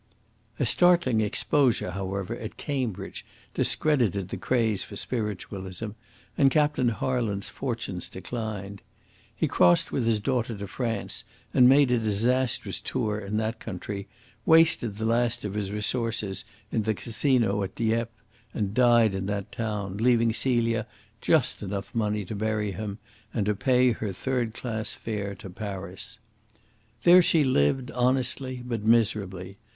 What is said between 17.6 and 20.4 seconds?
at Dieppe, and died in that town, leaving